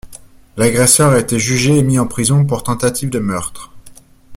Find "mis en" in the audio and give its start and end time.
1.83-2.07